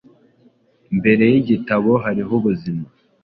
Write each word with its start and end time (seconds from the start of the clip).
Mbere 0.97 1.23
y‟igitabo 1.33 1.91
hariho 2.03 2.31
ubuzima; 2.39 2.85